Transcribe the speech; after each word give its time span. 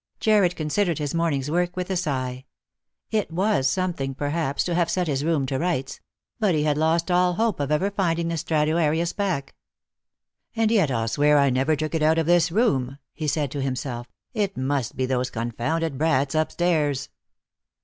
Jarred 0.19 0.55
considered 0.55 0.97
his 0.97 1.13
morning's 1.13 1.51
work 1.51 1.77
with 1.77 1.91
a 1.91 1.95
sigh. 1.95 2.45
It 3.11 3.31
was 3.31 3.67
something, 3.67 4.15
perhaps, 4.15 4.63
to 4.63 4.73
have 4.73 4.89
set 4.89 5.05
his 5.05 5.23
room 5.23 5.45
to 5.45 5.59
rights; 5.59 5.99
but 6.39 6.55
he 6.55 6.63
had 6.63 6.75
lost 6.75 7.11
all 7.11 7.33
hope 7.33 7.59
of 7.59 7.71
ever 7.71 7.91
finding 7.91 8.27
the 8.29 8.37
Straduarius 8.39 9.13
back." 9.13 9.53
And 10.55 10.71
yet 10.71 10.89
I'll 10.89 11.07
swear 11.07 11.37
I 11.37 11.51
never 11.51 11.75
took 11.75 11.93
it 11.93 12.01
out 12.01 12.17
of 12.17 12.25
this 12.25 12.51
room," 12.51 12.97
he 13.13 13.27
said 13.27 13.51
to 13.51 13.61
himself. 13.61 14.07
"It 14.33 14.57
must 14.57 14.95
be 14.95 15.05
those 15.05 15.29
confounded 15.29 15.99
brats 15.99 16.33
up 16.33 16.51
stairs." 16.51 17.09